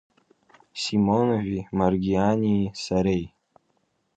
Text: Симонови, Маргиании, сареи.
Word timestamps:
Симонови, 0.83 1.57
Маргиании, 1.79 2.63
сареи. 2.83 3.25